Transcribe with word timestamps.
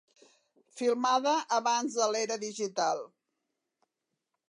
Filmada 0.79 1.35
abans 1.59 1.99
de 2.01 2.09
l'era 2.15 2.41
digital. 2.47 3.07